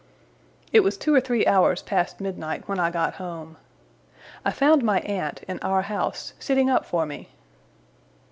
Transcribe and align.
It 0.73 0.79
was 0.79 0.97
two 0.97 1.13
or 1.13 1.21
three 1.21 1.45
hours 1.45 1.83
past 1.83 2.19
midnight 2.19 2.67
when 2.67 2.79
I 2.79 2.89
got 2.89 3.17
home. 3.21 3.57
I 4.43 4.49
found 4.49 4.81
my 4.83 4.99
aunt, 5.01 5.43
in 5.43 5.59
our 5.59 5.83
house, 5.83 6.33
sitting 6.39 6.71
up 6.71 6.87
for 6.87 7.05
me. 7.05 7.29